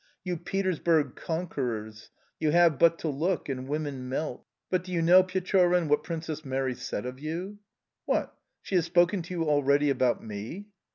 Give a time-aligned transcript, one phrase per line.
[0.23, 2.09] You Petersburg conquerors!
[2.39, 4.43] You have but to look and women melt...
[4.71, 7.59] But do you know, Pechorin, what Princess Mary said of you?"...
[8.05, 8.35] "What?
[8.63, 10.65] She has spoken to you already about me?"...